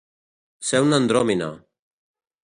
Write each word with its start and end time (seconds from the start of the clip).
Ser 0.69 0.79
una 0.85 0.99
andròmina. 1.01 1.51